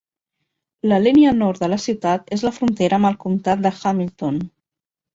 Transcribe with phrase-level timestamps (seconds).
[0.91, 4.45] La línia nord de la ciutat és la frontera amb el comtat de Hamilton.